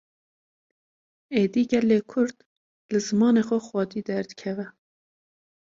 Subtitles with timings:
[1.41, 2.37] Êdî gelê Kurd,
[2.91, 4.67] li zimanê xwe xwedî derdikeve